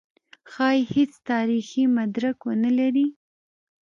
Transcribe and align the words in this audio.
ښايي 0.51 0.81
هېڅ 0.93 1.11
تاریخي 1.29 1.83
مدرک 1.97 2.37
ونه 2.47 2.71
لري. 2.79 3.07